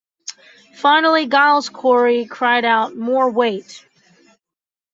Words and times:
Finally, 0.73 1.27
Giles 1.27 1.69
Corey 1.69 2.25
cried 2.25 2.65
out 2.65 2.95
More 2.95 3.29
weight! 3.29 3.85